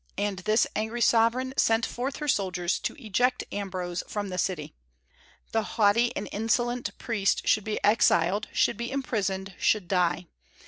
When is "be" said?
7.65-7.77, 8.77-8.89